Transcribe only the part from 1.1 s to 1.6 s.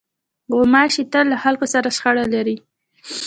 تل له